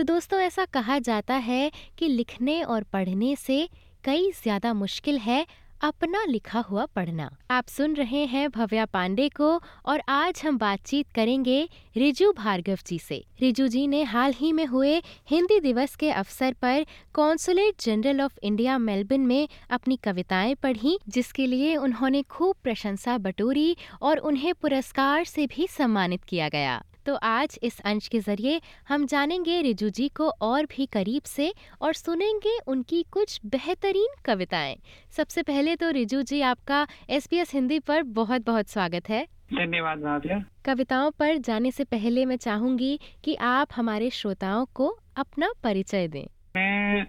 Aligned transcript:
तो 0.00 0.04
दोस्तों, 0.04 0.38
ऐसा 0.40 0.64
कहा 0.64 0.98
जाता 0.98 1.34
है 1.36 1.70
कि 1.98 2.06
लिखने 2.08 2.62
और 2.64 2.82
पढ़ने 2.82 3.34
से 3.36 3.68
कई 4.04 4.30
ज़्यादा 4.32 4.72
मुश्किल 4.74 5.18
है 5.18 5.44
अपना 5.80 6.24
लिखा 6.24 6.60
हुआ 6.60 6.86
पढ़ना। 6.86 7.28
आप 7.50 7.66
सुन 7.68 7.96
रहे 7.96 8.24
हैं 8.26 8.48
भव्या 8.50 8.86
पांडे 8.86 9.28
को 9.28 9.50
और 9.86 10.02
आज 10.08 10.42
हम 10.44 10.58
बातचीत 10.58 11.06
करेंगे 11.14 11.62
रिजू 11.96 12.32
भार्गव 12.32 12.78
जी 12.86 12.98
से। 12.98 13.22
रिजू 13.40 13.68
जी 13.68 13.86
ने 13.86 14.02
हाल 14.04 14.32
ही 14.32 14.52
में 14.52 14.64
हुए 14.66 14.96
हिंदी 15.30 15.60
दिवस 15.60 15.96
के 15.96 16.10
अवसर 16.12 16.54
पर 16.62 16.86
consulate 17.14 17.82
general 17.82 18.20
of 18.20 18.38
India 18.42 18.78
Melbourne 18.78 19.20
में 19.20 19.48
अपनी 19.70 19.96
कविताएँ 19.96 20.54
पढ़ी, 20.54 20.98
जिसके 21.08 21.46
लिए 21.46 21.76
उन्होंने 21.76 22.22
खूब 22.22 22.56
प्रशंसा 22.62 23.18
बटोरी 23.18 23.76
और 24.02 24.18
उन्हें 24.20 24.52
पुरस्कार 24.54 25.24
से 25.24 25.46
भी 25.46 25.66
सम्मानित 25.68 26.24
किया 26.24 26.48
गया। 26.48 26.82
तो 27.06 27.14
आज 27.14 27.58
इस 27.62 27.80
अंश 27.80 28.08
के 28.08 28.20
ज़रिए 28.20 28.60
हम 28.88 29.06
जानेंगे 29.06 29.60
रिजू 29.62 29.88
जी 29.88 30.08
को 30.08 30.28
और 30.42 30.66
भी 30.66 30.86
करीब 30.86 31.22
से 31.22 31.52
और 31.82 31.92
सुनेंगे 31.94 32.58
उनकी 32.66 33.02
कुछ 33.02 33.40
बेहतरीन 33.46 34.14
कविताएँ। 34.24 34.76
सबसे 35.10 35.42
पहले 35.42 35.76
तो 35.76 35.90
रिजू 35.90 36.22
जी 36.22 36.40
आपका 36.40 36.86
एस 37.10 37.28
हिंदी 37.54 37.78
पर 37.78 38.02
बहुत 38.02 38.46
बहुत 38.46 38.68
स्वागत 38.68 39.08
है। 39.08 39.24
धन्यवाद 39.54 40.44
कविताओं 40.64 41.10
पर 41.10 41.36
जाने 41.38 41.70
से 41.70 41.84
पहले 41.84 42.24
मैं 42.24 42.36
चाहूँगी 42.36 42.98
कि 43.24 43.34
आप 43.34 43.68
हमारे 43.74 44.10
श्रोताओं 44.10 44.66
को 44.74 44.88
अपना 45.16 45.50
परिचय 45.62 46.08
दें। 46.08 46.26
मैं 46.56 47.00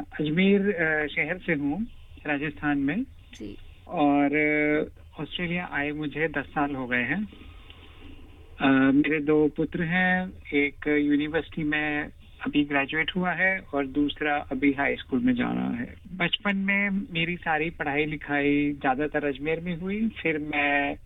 अजमेर 0.00 1.08
शहर 1.08 1.38
से 1.38 1.54
हूँ 1.54 1.82
राजस्थान 2.26 2.78
में। 2.78 3.02
जी। 3.34 3.56
और 3.88 4.36
ऑस्ट्रेलिया 5.20 5.68
आए 5.72 5.90
मुझे 5.92 6.28
दस 6.28 6.46
साल 6.46 6.74
हो 6.74 6.86
गए 6.86 7.02
हैं। 7.02 7.22
मेरे 8.60 9.20
दो 9.20 9.46
पुत्र 9.56 9.82
हैं। 9.84 10.32
एक 10.54 10.86
यूनिवर्सिटी 10.88 11.64
में 11.64 12.10
अभी 12.46 12.62
ग्रेजुएट 12.64 13.10
हुआ 13.16 13.32
है 13.32 13.58
और 13.74 13.86
दूसरा 13.86 14.36
अभी 14.52 14.72
हाई 14.72 14.96
स्कूल 14.96 15.20
में 15.20 15.34
जा 15.34 15.50
रहा 15.52 15.70
है। 15.70 15.94
बचपन 16.16 16.56
में 16.56 16.90
मेरी 17.12 17.36
सारी 17.36 17.70
पढ़ाई 17.70 18.04
लिखाई 18.06 18.70
ज़्यादातर 18.72 19.24
अजमेर 19.24 19.60
में 19.60 19.76
हुई। 19.80 20.00
फिर 20.22 20.38
मैं 20.38 20.96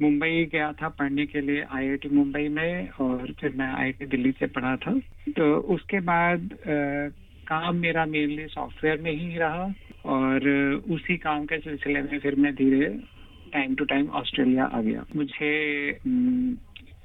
मुंबई 0.00 0.44
गया 0.52 0.72
था 0.72 0.88
पढ़ने 0.88 1.26
के 1.26 1.40
लिए 1.40 1.62
आईआईटी 1.74 2.08
मुंबई 2.08 2.48
में 2.48 2.88
और 3.00 3.32
फिर 3.40 3.52
मैं 3.56 3.66
आईआईटी 3.66 4.06
दिल्ली 4.06 4.32
से 4.32 4.46
पढ़ा 4.46 4.76
था। 4.76 4.98
तो 5.28 5.54
उसके 5.74 6.00
बाद 6.00 6.52
आ, 6.54 7.08
काम 7.46 7.76
मेरा 7.76 8.04
मेनली 8.06 8.46
सॉफ्टवेयर 8.46 9.00
में 9.00 9.10
ही 9.12 9.36
रहा 9.38 9.72
और 10.06 10.48
उसी 10.90 11.16
काम 11.16 11.44
के 11.46 11.58
सिलसिले 11.58 12.02
में 12.02 12.18
फिर 12.18 12.34
मैं 12.34 12.54
धीरे 12.54 12.88
टाइम 13.52 13.74
टू 13.74 13.84
टाइम 13.84 14.08
ऑस्ट्रेलिया 14.10 14.64
आ 14.64 14.80
गया। 14.80 15.04
मुझे 15.16 15.50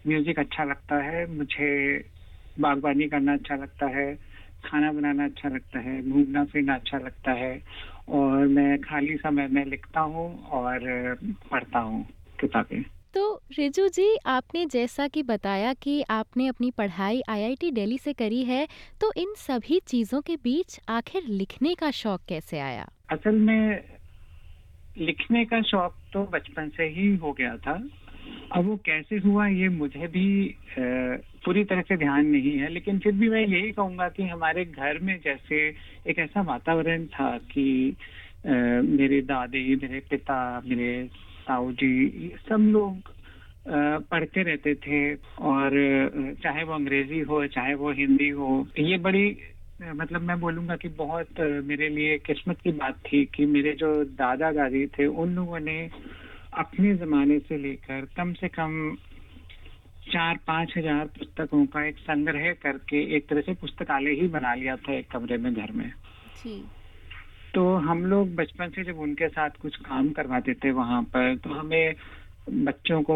म्यूज़िक 0.07 0.39
अच्छा 0.39 0.63
लगता 0.63 0.95
है 1.03 1.25
मुझे 1.31 1.97
बागवानी 2.59 3.07
करना 3.07 3.33
अच्छा 3.33 3.55
लगता 3.55 3.87
है 3.87 4.13
खाना 4.65 4.91
बनाना 4.91 5.25
अच्छा 5.25 5.49
लगता 5.49 5.79
है 5.79 6.01
घूमना 6.09 6.43
फिरना 6.43 6.75
अच्छा 6.75 6.97
लगता 6.97 7.31
है 7.31 7.61
और 8.09 8.47
मैं 8.47 8.77
खाली 8.81 9.15
समय 9.17 9.47
में 9.47 9.65
लिखता 9.65 9.99
हूँ 9.99 10.27
और 10.49 10.79
पढ़ता 11.51 11.79
हूँ 11.79 12.05
किताबें। 12.39 12.81
तो 13.13 13.41
रिजू 13.57 13.87
जी 13.87 14.17
आपने 14.25 14.65
जैसा 14.65 15.07
कि 15.07 15.23
बताया 15.23 15.73
कि 15.73 16.01
आपने 16.09 16.47
अपनी 16.47 16.71
पढ़ाई 16.71 17.21
आईआईटी 17.29 17.71
दिल्ली 17.71 17.97
से 17.97 18.13
करी 18.13 18.43
है 18.43 18.67
तो 19.01 19.11
इन 19.17 19.33
सभी 19.37 19.79
चीज़ों 19.87 20.21
के 20.21 20.35
बीच 20.35 20.79
आखिर 20.89 21.23
लिखने 21.23 21.75
का 21.75 21.91
शौक 21.91 22.21
कैसे 22.29 22.59
आया? 22.59 22.87
असल 23.11 23.35
में 23.35 23.83
लिखने 24.97 25.45
का 25.45 25.61
शौक 25.61 25.95
तो 26.13 26.23
बचपन 26.23 26.69
से 26.69 26.83
ही 26.83 27.15
हो 27.15 27.31
गया 27.33 27.55
था। 27.57 27.73
अब 28.51 28.65
वो 28.65 28.75
कैसे 28.75 29.17
हुआ 29.17 29.47
ये 29.47 29.69
मुझे 29.69 30.07
भी 30.07 30.25
पूरी 31.45 31.63
तरह 31.63 31.81
से 31.81 31.97
ध्यान 31.97 32.25
नहीं 32.25 32.57
है 32.57 32.69
लेकिन 32.69 32.99
फिर 32.99 33.13
भी 33.13 33.29
मैं 33.29 33.45
यही 33.47 33.71
कहूँगा 33.71 34.09
कि 34.09 34.23
हमारे 34.23 34.65
घर 34.65 34.99
में 34.99 35.19
जैसे 35.25 35.67
एक 36.07 36.19
ऐसा 36.19 36.41
वातावरण 36.41 37.05
था 37.05 37.37
कि 37.51 37.95
आ, 38.47 38.51
मेरे 38.81 39.21
दादी 39.21 39.75
मेरे 39.75 39.99
पिता 39.99 40.61
मेरे 40.65 40.91
ताऊ 41.47 41.71
जी 41.71 42.31
सब 42.49 42.69
लोग 42.71 43.11
पढ़ते 44.11 44.43
रहते 44.43 44.73
थे 44.75 45.01
और 45.41 45.71
चाहे 46.43 46.63
वो 46.63 46.73
अंग्रेज़ी 46.73 47.19
हो 47.19 47.45
चाहे 47.47 47.73
वो 47.73 47.91
हिंदी 47.91 48.29
हो 48.29 48.67
ये 48.79 48.97
बड़ी 48.97 49.25
मतलब 49.81 50.21
मैं 50.21 50.39
बोलूँगा 50.39 50.75
कि 50.75 50.87
बहुत 50.97 51.39
मेरे 51.63 51.89
लिए 51.89 52.17
किस्मत 52.17 52.59
की 52.61 52.71
बात 52.71 52.99
थी 53.05 53.23
कि 53.25 53.45
मेरे 53.45 53.71
जो 53.73 54.03
दादा 54.03 54.51
दादी 54.51 54.85
थे 54.87 55.05
उन 55.05 55.35
लोगों 55.35 55.59
ने 55.59 55.89
अपने 56.57 56.93
जमाने 56.97 57.39
से 57.39 57.57
लेकर 57.57 58.05
कम 58.17 58.33
से 58.33 58.47
कम 58.49 58.95
चार 60.07 60.39
पाँच 60.47 60.73
हज़ार 60.77 61.05
पुस्तकों 61.17 61.65
का 61.65 61.85
एक 61.85 61.97
संग्रह 61.99 62.51
करके 62.63 63.03
एक 63.17 63.27
तरह 63.29 63.41
से 63.41 63.53
पुस्तकालय 63.53 64.21
ही 64.21 64.27
बना 64.29 64.53
लिया 64.55 64.75
था 64.77 64.93
एक 64.93 65.09
कमरे 65.11 65.37
में 65.37 65.53
घर 65.53 65.71
में। 65.71 65.89
जी। 66.43 66.63
तो 67.53 67.63
हम 67.85 68.05
लोग 68.05 68.35
बचपन 68.35 68.69
से 68.69 68.83
जब 68.83 68.99
उनके 68.99 69.27
साथ 69.29 69.61
कुछ 69.61 69.75
काम 69.77 70.09
करवाते 70.11 70.53
थे 70.53 70.71
वहाँ 70.71 71.01
पर 71.13 71.35
तो 71.35 71.49
हमें 71.49 71.95
बच्चों 72.49 73.01
को 73.01 73.15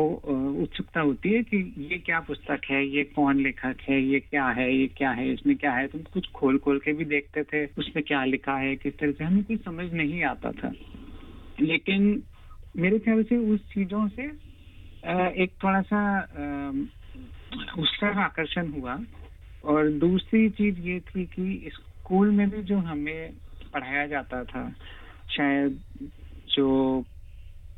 उत्सुकता 0.64 1.02
होती 1.02 1.32
है 1.34 1.42
कि 1.44 1.58
ये 1.92 1.98
क्या 1.98 2.20
पुस्तक 2.20 2.62
है 2.72 2.86
ये 2.88 3.04
कौन 3.16 3.42
लेखक 3.44 3.82
है 3.90 4.02
ये 4.02 4.20
क्या 4.20 4.46
है 4.50 4.72
ये 4.76 4.88
क्या 4.88 5.10
है 5.12 5.32
इसमें 5.34 5.56
क्या 5.56 5.72
है? 5.72 5.88
तुम 5.88 6.02
कुछ 6.14 6.30
खोल 6.32 6.58
खोल 6.58 6.80
के 6.80 6.94
भी 6.94 7.06
देखते 7.06 7.44
थे 7.44 7.66
उसमें 7.78 8.04
क्या 8.04 8.24
लिखा 8.26 8.56
है 8.58 8.76
किस 8.76 8.98
तरह 9.00 9.12
से 9.12 9.24
हमें 9.24 9.44
कुछ 9.44 9.64
समझ 9.64 9.92
नहीं 9.94 10.24
आता 10.24 10.52
था। 10.52 10.72
लेकिन 11.62 12.24
मेरे 12.76 13.00
ख्याल 13.00 13.24
से 13.24 13.38
उस 13.54 13.60
चीज़ों 13.74 14.08
से 14.10 14.24
एक 15.44 15.54
थोड़ा 15.64 15.82
सा 15.82 16.00
उसका 17.80 18.08
आकर्षण 18.24 18.72
हुआ। 18.72 18.98
और 19.64 19.90
दूसरी 20.00 20.50
चीज़ 20.50 20.80
ये 20.80 21.00
थी 21.00 21.26
कि 21.26 21.70
स्कूल 21.74 22.32
में 22.32 22.50
भी 22.50 22.62
जो 22.64 22.78
हमें 22.80 23.34
पढ़ाया 23.74 24.06
जाता 24.08 24.44
था, 24.44 24.70
शायद 25.30 25.80
जो 26.48 27.04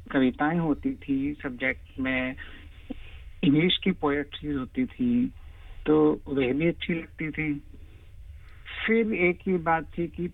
कविताएँ 0.07 0.59
होती 0.59 0.94
थी 0.95 1.33
सब्जेक्ट 1.44 2.00
में 2.00 2.35
इंग्लिश 3.44 3.77
की 3.77 3.91
पोएट्री 3.91 4.51
होती 4.51 4.85
थी 4.85 5.11
तो 5.85 5.95
वह 6.27 6.53
भी 6.53 6.67
अच्छी 6.67 6.94
लगती 6.94 7.29
थी। 7.31 7.53
फिर 8.85 9.13
एक 9.13 9.39
ही 9.47 9.57
बात 9.59 9.85
थी 9.97 10.07
कि 10.07 10.27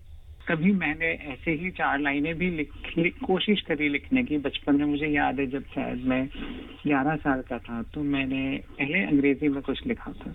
कभी 0.48 0.72
मैंने 0.72 1.06
ऐसे 1.06 1.50
ही 1.50 1.70
चार 1.70 1.98
लाइनें 2.00 2.34
भी 2.34 2.50
लिख, 2.50 2.70
लिख 2.98 3.18
कोशिश 3.24 3.60
करी 3.60 3.88
लिखने 3.88 4.22
की। 4.24 4.38
बचपन 4.38 4.76
में 4.76 4.84
मुझे 4.84 5.06
याद 5.06 5.40
है 5.40 5.46
जब 5.46 5.64
शायद 5.64 6.04
मैं 6.04 6.28
ग्यारह 6.86 7.16
साल 7.16 7.42
का 7.42 7.58
था 7.58 7.82
तो 7.82 8.02
मैंने 8.02 8.62
पहले 8.78 9.02
अंग्रेज़ी 9.02 9.48
में 9.48 9.62
कुछ 9.62 9.86
लिखा 9.86 10.12
था। 10.12 10.34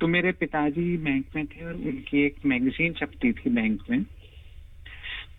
तो 0.00 0.06
मेरे 0.06 0.32
पिताजी 0.32 0.96
बैंक 0.96 1.26
में 1.36 1.46
थे 1.46 1.64
और 1.64 1.74
उनकी 1.74 2.22
एक 2.22 2.36
मैगजीन 2.46 2.92
छपती 2.92 3.32
थी 3.32 3.50
बैंक 3.50 3.80
में। 3.90 4.04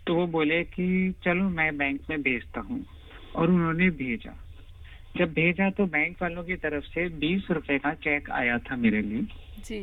तो 0.07 0.16
वो 0.16 0.28
बोले 0.28 0.63
कि 0.63 1.13
चलो 1.23 1.50
मैं 1.50 1.78
बैंक 1.78 2.01
में 2.09 2.22
भेजता 2.22 2.62
हूँ। 2.62 2.85
और 3.35 3.50
उन्होंने 3.50 3.89
भेजा। 3.89 4.33
जब 5.17 5.33
भेजा 5.33 5.69
तो 5.69 5.85
बैंक 5.85 6.22
वालों 6.22 6.44
की 6.44 6.56
तरफ़ 6.56 6.83
से 6.83 7.09
बीस 7.09 7.47
रुपए 7.51 7.78
का 7.78 7.94
चेक 7.94 8.29
आया 8.29 8.57
था 8.57 8.75
मेरे 8.75 9.01
लिए 9.01 9.22
जी। 9.66 9.79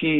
कि 0.00 0.12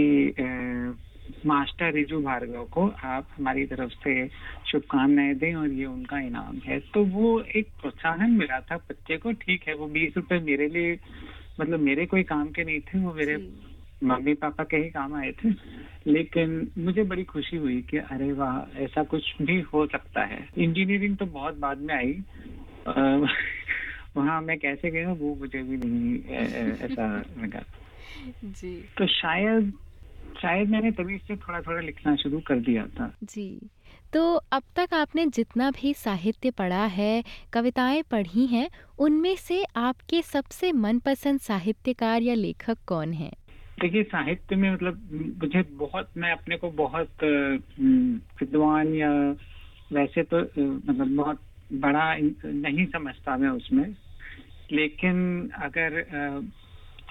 मास्टर 1.46 1.92
रिजू 1.92 2.20
भार्गव 2.22 2.64
को 2.64 2.88
आप 3.04 3.28
हमारी 3.36 3.66
तरफ़ 3.66 3.90
से 3.90 4.28
शुभकामनाएँ 4.66 5.34
दें 5.34 5.54
और 5.54 5.68
ये 5.68 5.84
उनका 5.84 6.20
इनाम 6.20 6.58
है। 6.58 6.80
तो 6.80 7.04
वो 7.04 7.40
एक 7.40 7.68
प्रोत्साहन 7.80 8.30
मिला 8.30 8.60
था 8.60 8.76
बच्चे 8.76 9.16
को 9.16 9.32
ठीक 9.32 9.68
है 9.68 9.74
वो 9.74 9.86
बीस 9.86 10.16
रुपए 10.16 10.38
मेरे 10.38 10.68
लिए 10.68 10.98
मतलब 11.60 11.80
मेरे 11.80 12.06
कोई 12.06 12.22
काम 12.22 12.48
के 12.48 12.64
नहीं 12.64 12.80
थे 12.80 12.98
वो 12.98 13.14
मेरे 13.14 13.36
मम्मी 14.04 14.34
पापा 14.34 14.64
के 14.64 14.76
ही 14.76 14.90
काम 14.90 15.14
आए 15.14 15.32
थे। 15.32 15.50
लेकिन 16.06 16.70
मुझे 16.78 17.02
बड़ी 17.02 17.24
खुशी 17.24 17.56
हुई 17.56 17.82
कि 17.82 17.96
अरे 17.96 18.32
वाह 18.32 18.82
ऐसा 18.82 19.02
कुछ 19.02 19.42
भी 19.42 19.60
हो 19.60 19.86
सकता 19.86 20.24
है। 20.24 20.48
इंजीनियरिंग 20.58 21.16
तो 21.16 21.26
बहुत 21.26 21.56
बाद 21.56 21.78
में 21.78 21.94
आई। 21.94 22.22
वहाँ 24.16 24.42
मैं 24.42 24.58
कैसे 24.58 24.90
गया 24.90 25.12
वो 25.12 25.34
मुझे 25.34 25.62
भी 25.62 25.76
नहीं 25.76 26.24
ऐसा 26.34 27.16
लगा। 27.38 27.64
जी। 28.44 28.84
तो 28.98 29.06
शायद 29.06 29.72
शायद 30.42 30.68
मैंने 30.68 30.90
तभी 30.90 31.18
से 31.18 31.36
थोड़ा 31.36 31.60
थोड़ा 31.60 31.80
लिखना 31.80 32.14
शुरू 32.16 32.40
कर 32.40 32.58
दिया 32.60 32.86
था। 32.86 33.12
जी। 33.24 33.70
तो 34.12 34.34
अब 34.52 34.62
तक 34.76 34.94
आपने 34.94 35.26
जितना 35.26 35.70
भी 35.70 35.94
साहित्य 35.94 36.50
पढ़ा 36.50 36.84
है 36.86 37.24
कविताएँ 37.52 38.02
पढ़ी 38.02 38.46
हैं 38.46 38.68
उनमें 38.98 39.34
से 39.36 39.64
आपके 39.76 40.22
सबसे 40.22 40.72
मनपसंद 40.72 41.40
साहित्यकार 41.40 42.22
या 42.22 42.34
लेखक 42.34 42.78
कौन 42.86 43.12
है? 43.12 43.32
देखिए 43.80 44.02
साहित्य 44.02 44.56
में 44.56 44.70
मतलब 44.72 45.36
मुझे 45.42 45.62
बहुत 45.62 46.10
मैं 46.16 46.32
अपने 46.32 46.56
को 46.56 46.70
बहुत 46.70 47.24
विद्वान 48.40 48.94
या 48.94 49.10
वैसे 49.92 50.22
तो 50.22 50.38
मतलब 50.58 51.16
बहुत 51.16 51.42
बड़ा 51.72 52.14
नहीं 52.44 52.86
समझता 52.86 53.36
मैं 53.36 53.48
उसमें। 53.48 53.86
लेकिन 54.72 55.16
अगर 55.56 55.92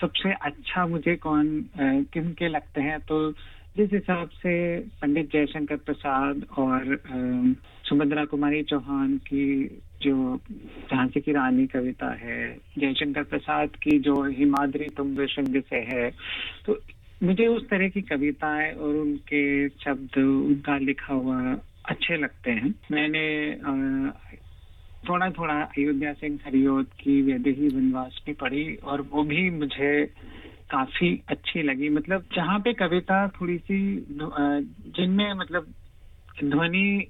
सबसे 0.02 0.32
अच्छा 0.42 0.86
मुझे 0.88 1.16
कौन 1.16 1.48
किन 2.14 2.32
के 2.32 2.48
लगते 2.48 2.82
हैं? 2.82 3.00
तो 3.00 3.32
जिस 3.78 3.90
हिसाब 3.94 4.30
से 4.34 4.54
पंडित 5.02 5.32
जयशंकर 5.32 5.76
प्रसाद 5.78 6.46
और 6.58 7.00
सुभद्रा 7.90 8.26
कुमारी 8.26 8.62
चौहान 8.64 9.18
की 9.18 9.46
जो 10.02 10.38
झांसी 10.92 11.20
की 11.22 11.32
रानी 11.32 11.66
कविता 11.68 12.12
है, 12.14 12.58
जयशंकर 12.78 13.24
प्रसाद 13.24 13.76
की 13.84 13.98
जो 14.00 14.24
हिमाद्री 14.30 14.90
तुम 14.98 15.16
विश्व 15.18 15.44
से 15.70 15.80
है 15.90 16.10
तो 16.66 16.80
मुझे 17.24 17.48
उस 17.48 17.68
तरह 17.70 17.90
की 17.90 18.02
कविताएँ 18.02 18.72
और 18.74 18.96
उनके 18.96 19.70
शब्द, 19.70 20.18
उनका 20.18 20.78
लिखा 20.78 21.14
हुआ 21.14 21.40
अच्छे 21.86 22.18
लगते 22.18 22.52
हैं। 22.52 22.74
मैंने 22.92 23.26
थोड़ा 25.04 25.30
थोड़ा 25.30 25.54
अयोध्या 25.54 26.14
सिंह 26.14 26.40
हरियोत 26.46 26.90
की 27.00 27.22
वैदेही 27.22 27.68
वनवास 27.70 28.22
भी 28.26 28.34
पढ़ी 28.34 28.76
और 28.76 29.02
वो 29.02 29.24
भी 29.24 29.50
मुझे 29.50 30.06
काफ़ी 30.70 31.24
अच्छी 31.28 31.62
लगी। 31.62 31.90
मतलब 31.90 32.26
जहाँ 32.36 32.60
पे 32.60 32.74
कविता 32.74 33.28
थोड़ी 33.28 33.58
सी 33.58 34.06
जिनमें 34.12 35.34
मतलब 35.34 35.74
ध्वनि 36.44 37.08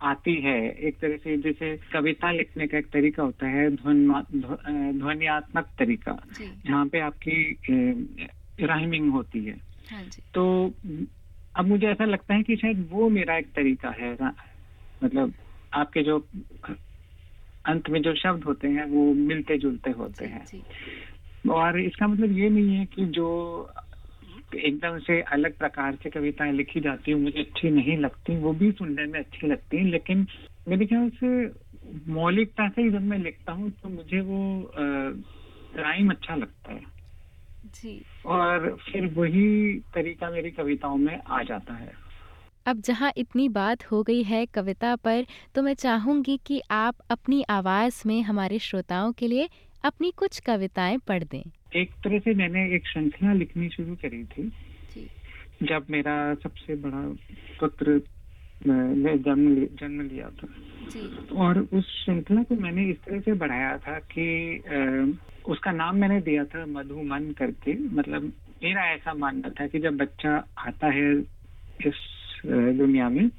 आती 0.00 0.34
है 0.34 0.70
एक 0.78 0.98
तरह 1.00 1.16
से 1.16 1.36
जैसे 1.36 1.76
कविता 1.92 2.30
लिखने 2.30 2.66
का 2.66 2.78
एक 2.78 2.86
तरीका 2.86 3.22
होता 3.22 3.46
है 3.46 3.70
ध्वनियात्मक 3.70 5.66
तरीका 5.78 6.18
जहाँ 6.66 6.86
पे 6.86 7.00
आपकी 7.00 7.58
राइमिंग 8.60 9.12
होती 9.12 9.44
है। 9.44 9.60
हाँ 9.90 10.04
तो 10.34 10.44
अब 11.54 11.66
मुझे 11.66 11.86
ऐसा 11.86 12.04
लगता 12.04 12.34
है 12.34 12.42
कि 12.42 12.56
शायद 12.56 12.88
वो 12.90 13.08
मेरा 13.08 13.36
एक 13.36 13.46
तरीका 13.46 13.90
है 13.90 14.12
मतलब 15.02 15.34
आपके 15.72 16.02
जो 16.02 16.18
अंत 17.66 17.90
में 17.90 18.02
जो 18.02 18.14
शब्द 18.14 18.44
होते 18.44 18.68
हैं 18.68 18.84
वो 18.84 19.12
मिलते 19.14 19.58
जुलते 19.58 19.90
होते 19.90 20.24
हैं। 20.24 20.46
और 21.50 21.80
इसका 21.80 22.06
मतलब 22.06 22.38
ये 22.38 22.48
नहीं 22.48 22.76
है 22.76 22.84
कि 22.84 23.04
जो 23.04 23.28
एकदम 24.56 24.98
से 24.98 25.20
अलग 25.20 25.56
प्रकार 25.56 25.98
से 26.02 26.10
कविताएँ 26.10 26.52
लिखी 26.52 26.80
जाती 26.80 27.10
है 27.10 27.16
मुझे 27.16 27.40
अच्छी 27.40 27.70
नहीं 27.70 27.98
लगती 27.98 28.36
वो 28.36 28.52
भी 28.52 28.72
सुनने 28.72 29.06
में 29.06 29.18
अच्छी 29.18 29.46
लगती 29.46 29.76
है 29.76 29.84
लेकिन 29.84 30.26
मेरे 30.68 30.86
ख्याल 30.86 31.10
से 31.24 31.46
मौलिकता 32.12 32.68
से 32.68 32.82
ही 32.82 32.90
जब 32.90 33.02
मैं 33.02 33.18
लिखता 33.18 33.52
हूँ 33.52 33.70
तो 33.70 33.88
मुझे 33.88 34.20
वो 34.20 34.72
राइम 35.76 36.10
अच्छा 36.10 36.34
लगता 36.34 36.72
है। 36.72 36.82
जी। 37.64 38.02
और 38.26 38.76
फिर 38.92 39.06
वही 39.06 39.74
तरीका 39.94 40.30
मेरी 40.30 40.50
कविताओं 40.50 40.96
में 40.96 41.20
आ 41.26 41.42
जाता 41.42 41.74
है। 41.74 42.05
अब 42.66 42.80
जहाँ 42.80 43.12
इतनी 43.16 43.48
बात 43.48 43.84
हो 43.90 44.02
गई 44.02 44.22
है 44.22 44.44
कविता 44.46 44.94
पर 44.96 45.26
तो 45.54 45.62
मैं 45.62 45.74
चाहूँगी 45.74 46.36
कि 46.46 46.60
आप 46.70 46.94
अपनी 47.10 47.42
आवाज़ 47.50 48.02
में 48.06 48.22
हमारे 48.22 48.58
श्रोताओं 48.58 49.12
के 49.12 49.26
लिए 49.26 49.48
अपनी 49.84 50.10
कुछ 50.10 50.38
कविताएँ 50.40 50.96
पढ़ 50.98 51.24
दें। 51.24 51.42
एक 51.76 51.90
तरह 52.04 52.18
से 52.18 52.34
मैंने 52.34 52.64
एक 52.76 52.88
श्रृंखला 52.88 53.32
लिखनी 53.32 53.68
शुरू 53.68 53.94
करी 53.94 54.24
थी। 54.24 54.50
जब 55.62 55.86
मेरा 55.90 56.16
सबसे 56.34 56.74
बड़ा 56.76 57.02
पुत्र 57.60 58.00
ने 58.66 59.16
जन्म 59.18 59.64
जन्म 59.80 60.00
लिया 60.08 60.30
था। 60.30 60.48
और 61.36 61.58
उस 61.72 62.04
श्रृंखला 62.04 62.42
को 62.42 62.54
मैंने 62.54 62.90
इस 62.90 62.96
तरह 62.96 63.20
से 63.20 63.32
बढ़ाया 63.44 63.76
था 63.78 63.98
कि 64.12 65.16
उसका 65.48 65.72
नाम 65.72 65.96
मैंने 65.96 66.20
दिया 66.20 66.44
था 66.44 66.66
मधुमन 66.66 67.32
करके। 67.38 67.78
मतलब 67.94 68.32
मेरा 68.64 68.90
ऐसा 68.92 69.14
मानना 69.14 69.48
था 69.50 69.66
कि 69.66 69.78
जब 69.78 69.96
बच्चा 69.96 70.36
आता 70.58 70.86
है 70.86 71.10
इस 71.86 72.04
दुनिया 72.48 73.08
में 73.08 73.30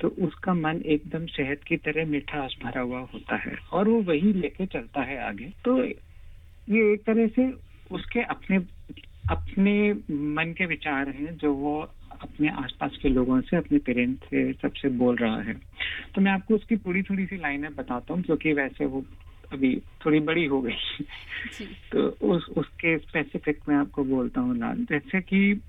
तो 0.00 0.08
उसका 0.08 0.54
मन 0.54 0.82
एकदम 0.86 1.26
शहद 1.26 1.58
की 1.66 1.76
तरह 1.76 2.06
मिठास 2.06 2.56
भरा 2.64 2.80
हुआ 2.80 3.00
होता 3.00 3.36
है 3.36 3.58
और 3.72 3.88
वो 3.88 4.02
वही 4.02 4.32
लेके 4.32 4.66
चलता 4.66 5.02
है 5.02 5.28
आगे। 5.28 5.52
तो 5.64 5.84
ये 6.68 6.92
एक 6.92 7.02
तरह 7.06 7.26
से 7.26 7.52
उसके 7.90 8.22
अपने 8.22 8.56
अपने 9.28 9.92
मन 10.10 10.54
के 10.58 10.66
विचार 10.66 11.08
हैं 11.08 11.36
जो 11.36 11.54
वो 11.54 11.80
अपने 12.22 12.48
आसपास 12.48 12.98
के 13.02 13.08
लोगों 13.08 13.40
से 13.40 13.56
अपने 13.56 13.78
पेरेंट्स 13.78 14.26
से 14.26 14.52
सबसे 14.52 14.88
बोल 14.88 15.16
रहा 15.16 15.42
है। 15.42 15.54
तो 16.14 16.20
मैं 16.20 16.32
आपको 16.32 16.54
उसकी 16.54 16.76
पूरी 16.76 17.02
थोड़ी 17.02 17.26
सी 17.26 17.36
लाइनें 17.36 17.74
बताता 17.74 18.14
हूँ 18.14 18.22
क्योंकि 18.22 18.52
वैसे 18.52 18.86
वो 18.86 19.04
अभी 19.52 19.82
थोड़ी 20.06 20.20
बड़ी 20.20 20.44
हो 20.44 20.60
गई। 20.60 20.76
तो 21.92 22.06
उस 22.08 22.48
उसके 22.48 22.98
स्पेसिफिक 22.98 23.60
मैं 23.68 23.76
आपको 23.76 24.04
बोलता 24.04 24.40
हूँ 24.40 24.58
लाल। 24.58 24.86
जैसे 24.90 25.20
कि 25.20 25.60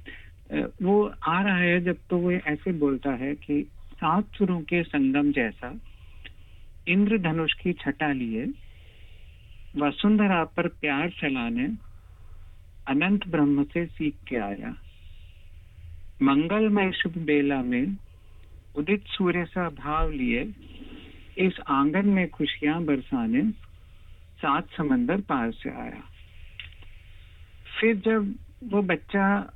वो 0.53 1.13
आ 1.27 1.41
रहा 1.41 1.57
है 1.57 1.81
जब 1.81 1.97
तो 2.09 2.17
वो 2.17 2.31
ऐसे 2.31 2.71
बोलता 2.71 3.11
है 3.11 3.35
कि 3.35 3.71
सात 3.93 4.25
सुरों 4.37 4.61
के 4.61 4.83
संगम 4.83 5.31
जैसा 5.31 5.79
इंद्रधनुष 6.87 7.53
की 7.53 7.73
छटा 7.73 8.11
लिए, 8.11 8.45
वसुंधरा 9.77 10.43
पर 10.43 10.67
प्यार 10.67 11.09
फैलाने, 11.09 11.65
अनंत 12.87 13.27
ब्रह्म 13.27 13.63
से 13.63 13.85
सीख 13.85 14.15
के 14.27 14.35
आया। 14.35 14.75
मंगलमय 16.21 16.91
शुभ 16.91 17.17
बेला 17.17 17.61
में 17.61 17.97
उदित 18.75 19.03
सूर्य 19.07 19.45
सा 19.45 19.69
भाव 19.69 20.11
लिए, 20.11 20.53
इस 21.37 21.59
आँगन 21.67 22.07
में 22.07 22.29
खुशियाँ 22.29 22.83
बरसाने, 22.83 23.41
सात 24.39 24.67
समंदर 24.77 25.21
पार 25.21 25.51
से 25.51 25.69
आया। 25.69 26.01
फिर 27.79 27.95
जब 27.95 28.35
वो 28.63 28.81
बच्चा 28.81 29.53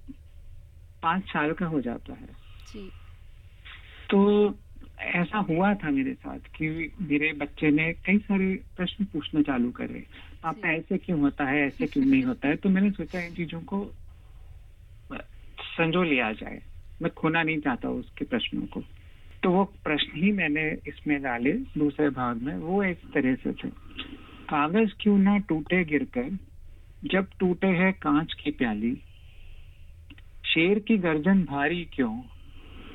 पाँच 1.04 1.24
साल 1.24 1.54
का 1.54 1.66
हो 1.66 1.82
जाता 1.82 2.14
है। 2.14 2.28
जी। 2.74 2.92
तो 4.10 4.54
ऐसा 5.00 5.38
हुआ 5.38 5.74
था 5.74 5.90
मेरे 5.90 6.14
साथ 6.14 6.40
कि 6.40 6.70
मेरे 7.02 7.34
बच्चे 7.34 7.72
ने 7.72 7.94
कई 7.94 8.18
सारे 8.18 8.60
प्रश्न 8.78 9.06
पूछना 9.06 9.42
चालू 9.42 9.72
करे। 9.72 10.08
पापा 10.44 10.72
ऐसे 10.72 10.98
क्यों 10.98 11.20
होता 11.20 11.46
है 11.46 11.68
ऐसे 11.68 11.88
क्यों 11.88 12.06
नहीं 12.06 12.24
होता 12.24 12.48
है? 12.48 12.56
तो 12.56 12.70
मैंने 12.70 12.92
सोचा 12.92 13.20
इन 13.20 13.34
चीज़ों 13.34 13.62
को 13.62 13.96
संजो 15.62 16.04
लिया 16.04 16.32
जाए। 16.32 16.62
मैं 17.02 17.12
खोना 17.12 17.44
नहीं 17.44 17.60
चाहता 17.60 17.90
उसके 17.90 18.26
प्रश्नों 18.26 18.62
को। 18.62 18.84
तो 19.44 19.52
वो 19.52 19.64
प्रश्न 19.66 20.12
ही 20.16 20.32
मैंने 20.32 20.78
इसमें 20.88 21.22
डाले 21.22 21.52
दूसरे 21.52 22.10
भाग 22.10 22.42
में। 22.42 22.56
वो 22.56 22.84
एक 22.84 22.98
तरह 22.98 23.36
से 23.36 23.54
थे। 23.54 23.70
कागज़ 24.50 24.92
क्यों 25.00 25.18
ना 25.18 25.38
टूटे 25.38 25.84
गिरकर? 25.84 26.38
जब 27.06 27.28
टूटे 27.40 27.68
है 27.68 27.92
कांच 27.92 28.34
की 28.34 28.52
प्याली 28.52 29.02
शेर 30.54 30.80
की 30.80 30.98
गर्जन 30.98 31.44
भारी 31.44 31.86
क्यों? 31.86 32.22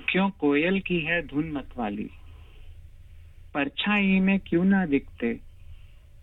क्यों 0.08 0.30
कोयल 0.30 0.80
की 0.80 1.00
है 1.00 1.26
धुन 1.26 1.52
मतवाली? 1.52 2.10
परछाई 3.54 4.20
में 4.20 4.38
क्यों 4.38 4.64
ना 4.64 4.86
दिखते? 4.86 5.40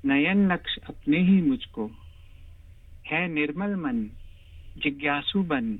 नयन 0.05 0.51
नक्श 0.51 0.77
अपने 0.77 1.17
ही 1.17 1.41
मुझको। 1.41 1.91
है 3.07 3.27
निर्मल 3.27 3.75
मन 3.75 4.03
जिज्ञासु 4.77 5.43
बन 5.43 5.79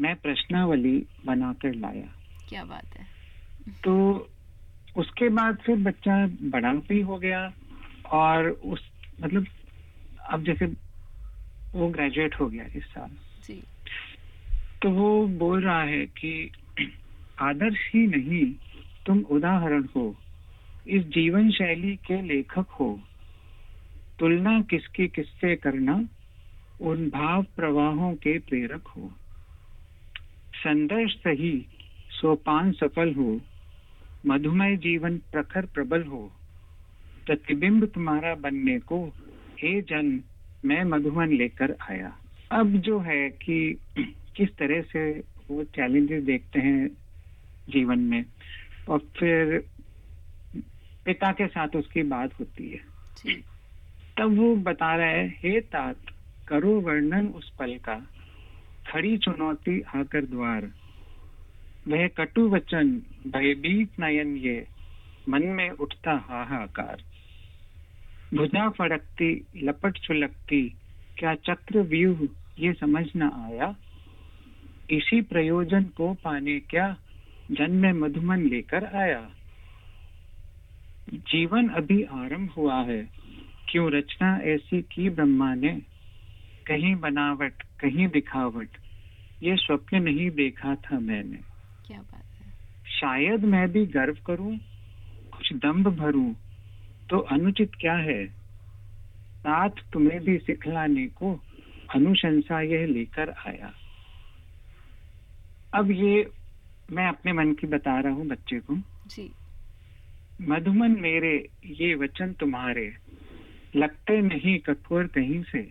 मैं 0.00 0.16
प्रश्नावली 0.16 1.06
बनाकर 1.26 1.74
लाया। 1.74 2.14
क्या 2.48 2.64
बात 2.64 2.86
है। 2.96 3.06
तो 3.84 4.12
उसके 4.96 5.28
बाद 5.28 5.56
फिर 5.56 5.76
बच्चा 5.76 6.26
बड़ा 6.26 6.74
भी 6.74 7.00
हो 7.00 7.18
गया 7.18 7.52
और 8.12 8.48
उस 8.48 8.90
मतलब 9.22 9.46
अब 10.30 10.44
जैसे 10.44 10.66
वो 11.74 11.88
ग्रेजुएट 11.88 12.34
हो 12.40 12.48
गया 12.48 12.64
इस 12.76 12.84
साल। 12.84 13.10
जी। 13.44 13.62
तो 14.84 14.90
वो 14.90 15.26
बोल 15.26 15.64
रहा 15.64 15.82
है 15.82 16.06
कि 16.06 16.50
आदर्श 17.40 17.90
ही 17.94 18.06
नहीं, 18.06 18.54
तुम 19.06 19.18
उदाहरण 19.18 19.84
हो। 19.96 20.16
इस 20.88 21.02
जीवन 21.02 21.50
शैली 21.50 21.96
के 21.96 22.22
लेखक 22.22 22.66
हो। 22.66 23.00
तुलना 24.18 24.60
किसकी 24.60 25.08
किससे 25.08 25.56
करना? 25.56 26.08
उन 26.80 27.10
भाव 27.10 27.42
प्रवाहों 27.42 28.14
के 28.14 28.38
प्रेरक 28.38 28.82
हो। 28.82 29.12
संदर्श 30.54 31.12
सही, 31.12 31.66
सोपान 32.10 32.72
सफल 32.72 33.14
हो। 33.14 33.40
मधुमय 34.26 34.76
जीवन 34.76 35.18
प्रखर 35.18 35.66
प्रबल 35.66 36.02
हो। 36.02 36.32
प्रतिबिंब 37.26 37.86
तुम्हारा 37.86 38.34
बनने 38.34 38.78
को, 38.78 39.06
हे 39.62 39.80
जन, 39.80 40.20
मैं 40.64 40.84
मधुमन 40.84 41.28
लेकर 41.28 41.76
आया। 41.90 42.18
अब 42.52 42.72
जो 42.76 43.00
है 43.00 43.30
कि 43.30 43.78
किस 44.36 44.56
तरह 44.56 44.82
से 44.82 45.22
वो 45.50 45.64
चैलेंजेस 45.64 46.24
देखते 46.24 46.60
हैं 46.60 46.88
जीवन 47.70 47.98
में? 47.98 48.24
और 48.88 48.98
फिर 48.98 49.64
पिता 51.06 51.32
के 51.32 51.46
साथ 51.46 51.68
उसकी 51.76 52.02
बात 52.02 52.40
होती 52.40 52.70
है। 52.70 52.80
तब 54.18 54.36
वो 54.36 54.56
बता 54.56 54.96
रहा 54.96 55.06
है 55.06 55.28
हे 55.28 55.60
तात 55.60 55.96
करो 56.48 56.80
वर्णन 56.80 57.26
उस 57.26 57.50
पल 57.50 57.76
का। 57.76 58.06
खड़ी 58.90 59.18
चुनौती 59.18 59.80
आकर 59.80 60.24
द्वार। 60.24 60.70
वह 61.88 62.08
कटु 62.08 62.48
वचन 62.48 62.90
भयभीत 63.26 64.00
नयन 64.00 64.36
ये 64.36 64.66
मन 65.28 65.42
में 65.42 65.70
उठता 65.70 66.12
हाहाकार। 66.12 67.02
भुजा 68.34 68.68
फड़कती 68.68 69.46
लपट 69.56 69.98
छुलकती 69.98 70.74
क्या 71.16 71.34
चक्र 71.34 71.80
व्यूह 71.80 72.28
ये 72.58 72.72
समझ 72.72 73.06
न 73.16 73.22
आया? 73.22 73.76
इसी 74.90 75.20
प्रयोजन 75.20 75.84
को 75.84 76.14
पाने 76.14 76.60
क्या 76.60 76.96
जन्म 77.50 78.04
मधुमन 78.04 78.38
लेकर 78.38 78.84
आया? 78.84 79.30
जीवन 81.10 81.68
अभी 81.68 82.02
आरंभ 82.02 82.50
हुआ 82.50 82.82
है। 82.82 83.08
क्यों 83.68 83.92
रचना 83.92 84.38
ऐसी 84.42 84.82
की 84.82 85.10
ब्रह्मा 85.10 85.54
ने? 85.54 85.82
कहीं 86.66 86.96
बनावट 86.96 87.62
कहीं 87.80 88.08
दिखावट। 88.08 88.68
ये 89.42 89.56
स्वप्न 89.56 90.02
नहीं 90.02 90.30
देखा 90.30 90.74
था 90.74 90.98
मैंने। 90.98 91.38
क्या 91.86 91.98
बात 91.98 92.24
है। 92.24 92.52
शायद 92.86 93.44
मैं 93.44 93.72
भी 93.72 93.86
गर्व 93.86 94.16
करूँ 94.26 94.58
कुछ 95.36 95.52
दम्भ 95.52 95.88
भरूं 95.88 96.34
तो 97.10 97.18
अनुचित 97.18 97.70
क्या 97.80 97.94
है? 97.94 98.26
साथ 99.40 99.70
तुम्हें 99.92 100.20
भी 100.20 100.38
सिखलाने 100.38 101.06
को 101.06 101.40
अनुशंसा 101.94 102.60
यह 102.60 102.86
लेकर 102.86 103.30
आया। 103.30 103.72
अब 105.74 105.90
ये 105.90 106.30
मैं 106.92 107.08
अपने 107.08 107.32
मन 107.32 107.52
की 107.52 107.66
बता 107.66 108.00
रहा 108.00 108.12
हूँ 108.12 108.26
बच्चे 108.26 108.58
को। 108.58 108.76
जी। 109.06 109.32
मधुमन 110.42 110.90
मेरे 110.90 111.48
ये 111.66 111.94
वचन 111.94 112.32
तुम्हारे। 112.32 112.94
लगते 113.76 114.20
नहीं 114.20 114.58
कठोर 114.58 115.06
कहीं 115.06 115.42
से। 115.42 115.62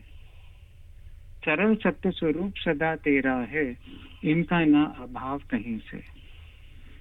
सरल 1.46 1.76
सत्य 1.76 2.12
स्वरूप 2.12 2.54
सदा 2.58 2.96
तेरा 2.96 3.34
है 3.34 3.78
इनका 4.24 4.66
ना 4.66 4.84
अभाव 4.84 5.40
कहीं 5.40 5.80
से। 5.80 6.04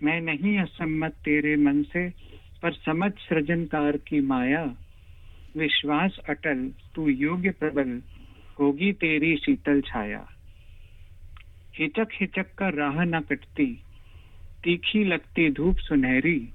मैं 0.02 0.20
नहीं 0.20 0.58
असम्मत 0.58 1.12
तेरे 1.12 1.56
मन 1.56 1.82
से 1.82 2.10
पर 2.62 2.72
समझ 2.72 3.12
सृजनकार 3.12 3.96
की 3.96 4.20
माया। 4.20 4.76
विश्वास 5.56 6.18
अटल 6.28 6.72
तू 6.94 7.08
योग्य 7.08 7.50
प्रबल 7.50 8.02
होगी 8.60 8.92
तेरी 8.92 9.36
शीतल 9.36 9.80
छाया। 9.80 10.31
हिचक 11.78 12.08
हिचक 12.20 12.54
कर 12.58 12.74
राह 12.74 13.04
न 13.04 13.20
कटती, 13.20 13.66
तीखी 14.64 15.04
लगती 15.04 15.50
धूप 15.50 15.76
सुनहरी। 15.76 16.48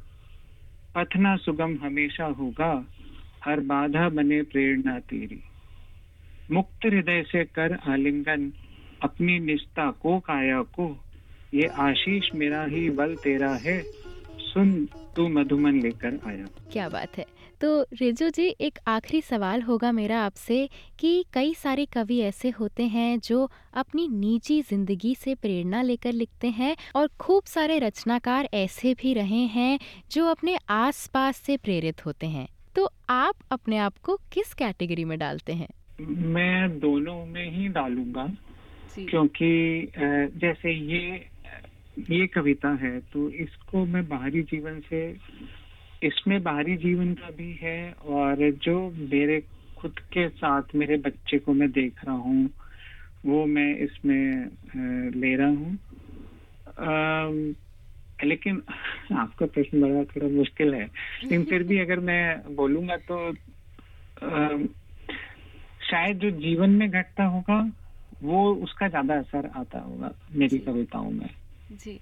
पथना 0.96 1.36
सुगम 1.36 1.78
हमेशा 1.82 2.26
होगा, 2.26 2.86
हर 3.46 3.60
बाधा 3.60 4.10
बने 4.10 4.42
प्रेरणा 4.42 5.00
तेरी। 5.00 5.42
मुक्त 6.52 6.86
हृदय 6.86 7.24
से 7.24 7.44
कर 7.44 7.78
आलिंगन, 7.88 8.52
अपनी 9.04 9.40
निष्ठा 9.40 9.92
को, 9.92 10.20
काया 10.20 10.62
को। 10.62 11.06
ये 11.54 11.66
आशीष 11.66 12.30
मेरा 12.36 12.64
ही 12.64 12.90
बल 12.90 13.16
तेरा 13.16 13.54
है, 13.56 13.82
सुन 14.40 14.88
तू 15.16 15.28
मधुमन 15.28 15.82
लेकर 15.82 16.20
आया। 16.28 16.46
क्या 16.74 16.90
बात 16.90 17.18
है। 17.18 17.37
तो 17.62 17.82
रिजू 17.94 18.30
जी 18.30 18.44
एक 18.62 18.80
आखिरी 18.88 19.22
सवाल 19.22 19.62
होगा 19.62 19.92
मेरा 19.92 20.20
आपसे 20.22 20.70
कि 21.00 21.26
कई 21.34 21.54
सारे 21.54 21.86
कवि 21.86 22.20
ऐसे 22.20 22.50
होते 22.50 22.84
हैं 22.88 23.20
जो 23.20 23.50
अपनी 23.74 24.08
निजी 24.08 24.62
ज़िंदगी 24.62 25.14
से 25.16 25.36
प्रेरणा 25.36 25.82
लेकर 25.82 26.12
लिखते 26.12 26.48
हैं 26.50 26.76
और 26.96 27.08
खूब 27.20 27.44
सारे 27.44 27.80
रचनाकार 27.80 28.50
ऐसे 28.54 28.94
भी 28.94 29.14
रहे 29.14 29.42
हैं 29.56 29.80
जो 30.12 30.26
अपने 30.26 30.58
आसपास 30.70 31.38
से 31.38 31.58
प्रेरित 31.58 32.06
होते 32.06 32.28
हैं। 32.28 32.48
तो 32.76 32.90
आप 33.10 33.36
अपने 33.52 33.78
आप 33.78 33.98
को 33.98 34.18
किस 34.34 34.54
कैटेगरी 34.54 35.06
में 35.06 35.18
डालते 35.20 35.54
हैं? 35.54 35.68
मैं 36.02 36.80
दोनों 36.80 37.26
में 37.26 37.50
ही 37.52 37.68
डालूँगा 37.68 38.28
क्योंकि 39.00 39.92
जैसे 40.38 40.74
ये 40.74 41.26
ये 42.10 42.26
कविता 42.28 42.74
है 42.76 43.00
तो 43.14 43.30
इसको 43.30 43.86
मैं 43.86 44.08
बाहरी 44.10 44.42
जीवन 44.44 44.80
से 44.90 45.00
इसमें 46.04 46.44
बाहरी 46.44 46.75
जीवन 46.77 47.13
का 47.13 47.30
भी 47.30 47.54
है 47.62 47.92
और 47.92 48.51
जो 48.51 48.89
मेरे 48.92 49.44
खुद 49.77 50.00
के 50.00 50.30
साथ 50.30 50.62
मेरे 50.75 50.98
बच्चे 50.98 51.38
को 51.39 51.54
मैं 51.54 51.72
देख 51.72 52.06
रहा 52.06 52.16
हूँ 52.16 52.50
वो 53.25 53.46
मैं 53.46 53.75
इसमें 53.75 54.50
ले 55.22 55.36
रहा 55.36 55.48
हूँ। 55.48 55.77
लेकिन 58.24 58.62
आपका 59.18 59.46
प्रश्न 59.46 59.82
बड़ा 59.82 60.04
थोड़ा 60.04 60.27
मुश्किल 60.27 60.74
है। 60.74 60.84
लेकिन 60.84 61.44
फिर 61.44 61.63
भी 61.63 61.80
अगर 61.80 62.00
मैं 62.00 62.56
बोलूँगा 62.56 62.98
तो 62.98 63.18
अम, 64.24 64.66
शायद 65.82 66.20
जो 66.20 66.30
जीवन 66.32 66.70
में 66.70 66.89
घटता 66.89 67.24
होगा 67.24 67.72
वो 68.24 68.54
उसका 68.56 68.88
ज़्यादा 68.88 69.16
असर 69.16 69.50
आता 69.56 69.80
होगा 69.80 70.13
मेरी 70.32 70.58
कविताओं 70.60 71.12
में। 71.12 71.30
जी। 71.72 72.00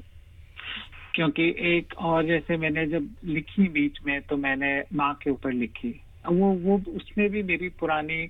क्योंकि 1.16 1.56
एक 1.60 1.94
और 1.98 2.26
जैसे 2.26 2.58
मैंने 2.58 2.88
जब 2.88 3.16
लिखी 3.26 3.68
बीच 3.68 3.98
में 4.06 4.22
तो 4.22 4.38
मैंने 4.38 4.84
माँ 4.94 5.14
के 5.24 5.30
ऊपर 5.30 5.52
लिखी। 5.52 6.02
वो 6.28 6.52
वो 6.52 6.82
उसमें 6.92 7.30
भी 7.30 7.44
मेरी 7.44 7.70
पुरानी 7.70 8.30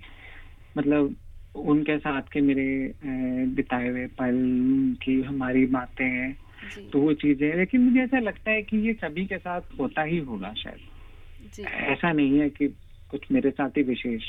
मतलब 0.77 1.15
उनके 1.55 1.97
साथ 1.97 2.21
के 2.21 2.41
मेरे 2.41 2.93
बिताए 3.45 3.89
हुए 3.89 4.07
पल 4.07 4.35
की 5.03 5.21
हमारी 5.21 5.65
बातें 5.65 6.05
हैं 6.05 6.37
तो 6.91 6.99
वो 6.99 7.13
चीज़ें 7.13 7.55
लेकिन 7.55 7.81
मुझे 7.81 8.01
ऐसा 8.01 8.19
लगता 8.19 8.51
है 8.51 8.61
कि 8.61 8.77
ये 8.77 8.93
सभी 8.93 9.25
के 9.25 9.37
साथ 9.37 9.61
होता 9.79 10.01
ही 10.01 10.17
होगा 10.17 10.53
शायद। 10.53 10.79
जी। 11.55 11.63
ऐसा 11.63 12.11
नहीं 12.11 12.39
है 12.39 12.49
कि 12.49 12.67
कुछ 13.09 13.25
मेरे 13.31 13.51
साथ 13.51 13.69
ही 13.69 13.83
विशेष 13.83 14.23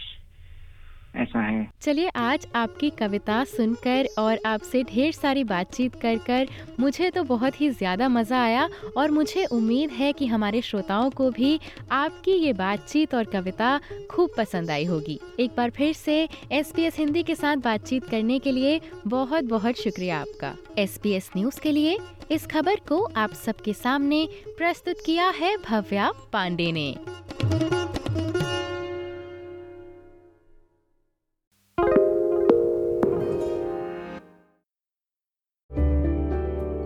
ऐसा 1.17 1.41
है। 1.41 1.69
चलिए 1.83 2.09
आज 2.17 2.47
आपकी 2.55 2.91
कविता 2.99 3.43
सुनकर 3.47 4.09
और 4.19 4.39
आपसे 4.47 4.83
ढेर 4.85 5.13
सारी 5.13 5.45
बातचीत 5.45 5.95
कर 6.03 6.19
कर 6.27 6.49
मुझे 6.81 7.11
तो 7.11 7.23
बहुत 7.25 7.61
ही 7.61 7.69
ज़्यादा 7.71 8.09
मज़ा 8.09 8.43
आया 8.43 8.69
और 8.97 9.11
मुझे 9.11 9.45
उम्मीद 9.47 9.91
है 9.91 10.13
कि 10.13 10.27
हमारे 10.27 10.61
श्रोताओं 10.63 11.11
को 11.11 11.31
भी 11.31 11.59
आपकी 11.93 12.33
ये 12.33 12.53
बातचीत 12.55 13.15
और 13.15 13.25
कविता 13.25 13.79
खूब 14.11 14.31
पसंद 14.37 14.71
आई 14.71 14.85
होगी। 14.85 15.19
एक 15.41 15.51
बार 15.57 15.71
फिर 15.71 15.93
से 15.95 16.29
एसपीएस 16.53 16.99
हिंदी 16.99 17.23
के 17.23 17.35
साथ 17.35 17.57
बातचीत 17.65 18.05
करने 18.05 18.39
के 18.39 18.53
लिए 18.53 18.81
बहुत 19.07 19.45
बहुत 19.47 19.83
शुक्रिया 19.83 20.21
आपका। 20.21 20.55
एसपीएस 20.79 21.31
न्यूज़ 21.37 21.61
के 21.61 21.73
लिए 21.73 21.99
इस 22.31 22.47
खबर 22.47 22.81
को 22.89 23.03
आप 23.17 23.33
सबके 23.37 23.73
सामने 23.75 24.27
प्रस्तुत 24.59 24.97
किया 25.07 25.29
है 25.37 25.57
भव्या 25.61 26.11
पांडे 26.33 26.71
ने। 26.73 26.95